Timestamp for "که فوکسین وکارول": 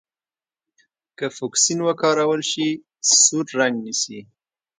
1.17-2.41